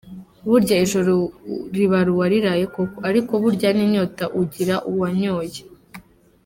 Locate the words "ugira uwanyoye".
4.41-5.59